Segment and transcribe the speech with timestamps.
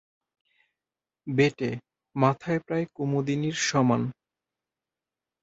[1.27, 1.69] বেঁটে,
[2.15, 4.01] মাথায় প্রায় কুমুদিনীর সমান।